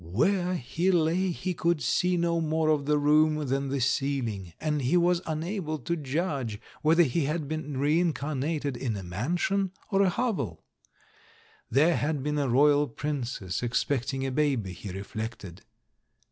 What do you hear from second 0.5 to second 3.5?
he lay he could see no more of the room